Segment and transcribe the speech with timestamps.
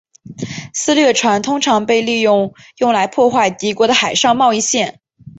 [0.73, 2.55] 私掠船通常被利用
[2.91, 4.99] 来破坏敌国的海上贸易线。